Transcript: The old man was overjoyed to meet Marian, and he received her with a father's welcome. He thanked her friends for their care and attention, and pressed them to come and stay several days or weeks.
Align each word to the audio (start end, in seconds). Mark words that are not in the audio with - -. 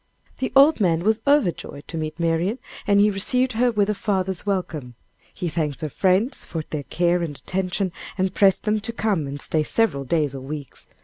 The 0.37 0.51
old 0.55 0.79
man 0.79 1.03
was 1.03 1.21
overjoyed 1.27 1.87
to 1.89 1.95
meet 1.95 2.19
Marian, 2.19 2.57
and 2.87 2.99
he 2.99 3.11
received 3.11 3.53
her 3.53 3.69
with 3.71 3.87
a 3.87 3.93
father's 3.93 4.47
welcome. 4.47 4.95
He 5.31 5.47
thanked 5.47 5.81
her 5.81 5.89
friends 5.89 6.43
for 6.43 6.63
their 6.71 6.81
care 6.85 7.21
and 7.21 7.37
attention, 7.37 7.91
and 8.17 8.33
pressed 8.33 8.63
them 8.63 8.79
to 8.79 8.93
come 8.93 9.27
and 9.27 9.39
stay 9.39 9.61
several 9.61 10.03
days 10.03 10.33
or 10.33 10.41
weeks. 10.41 10.87